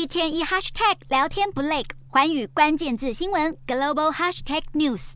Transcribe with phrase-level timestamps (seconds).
[0.00, 5.12] 一天一 hashtag 聊天不累，寰宇关键字新闻 global hashtag news。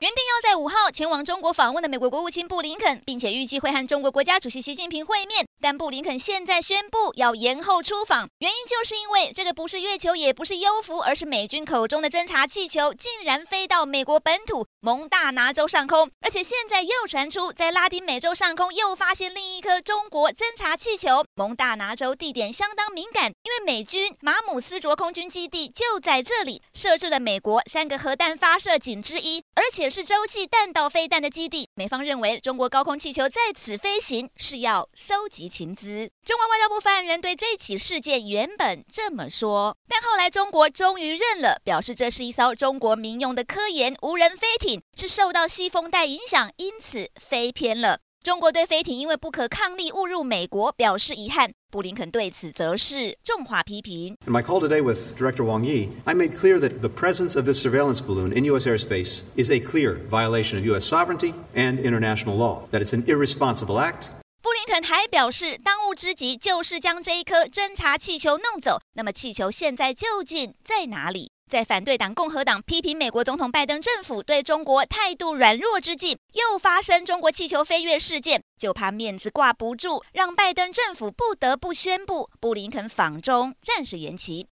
[0.00, 21.24] 原定要在五号前往中国访问的美国国务卿布林肯，并且预计会和中国国家主席习近平会面，但布林肯现在宣布要延后出访，原因就是因为这个不是月球，也不是幽浮，而是美军口中的侦察气球，竟然飞到美国本土蒙大拿州上空，而且现在又传出在拉丁美洲上空又发现另一颗中国侦察气球。
[21.36, 29.92] 蒙大拿州地点相当敏感，因为美军马姆斯卓空军基地就在这里，设置了美国三个核弹发射井之一，而且。
[29.92, 36.08] 是洲际弹道飞弹的基地，美方认为中国高空气球在此飞行是要搜集情资。
[36.24, 47.98] 中国外交部发言人对这起事件原本这么说，但后来中国终于认了，表示这是一艘中国民用的科研无人飞艇，是受到西风带影响，因此飞偏了。
[48.22, 54.16] 中国对飞艇因为不可抗力误入美国表示遗憾，布林肯对此则是重话批评。
[54.24, 57.60] In my call today with Director Wang Yi, I made clear that the presence of this
[57.60, 58.64] surveillance balloon in U.S.
[58.64, 60.84] airspace is a clear violation of U.S.
[60.84, 62.68] sovereignty and international law.
[62.70, 64.12] That it's an irresponsible act.
[64.40, 68.78] 布林肯还表示，当务之急就是将这一颗侦察气球弄走。
[68.92, 71.31] 那么气球现在究竟在哪里？
[71.52, 84.40] 在反对党共和党批评美国总统拜登政府对中国态度软弱之际，又发生中国气球飞跃事件，就怕面子挂不住，让拜登政府不得不宣布布林肯访中暂时延期。